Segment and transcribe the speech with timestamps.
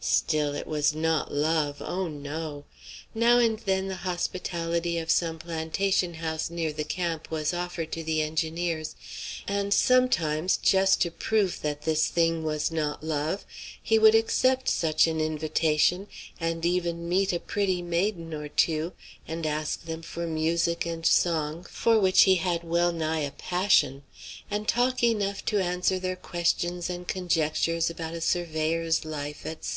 [0.00, 2.64] Still it was not love oh, no!
[3.14, 8.02] Now and then the hospitality of some plantation house near the camp was offered to
[8.04, 8.94] the engineers;
[9.48, 13.44] and sometimes, just to prove that this thing was not love,
[13.80, 16.06] he would accept such an invitation,
[16.40, 18.92] and even meet a pretty maiden or two,
[19.26, 24.02] and ask them for music and song for which he had well nigh a passion
[24.50, 29.64] and talk enough to answer their questions and conjectures about a surveyor's life, etc.